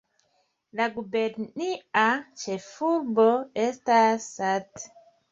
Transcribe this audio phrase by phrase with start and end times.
[0.77, 2.05] La gubernia
[2.43, 3.25] ĉefurbo
[3.65, 4.83] estas Salt.